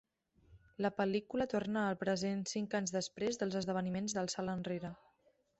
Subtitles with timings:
[0.85, 4.95] La pel·lícula torna al present cinc anys després dels esdeveniments del salt enrere.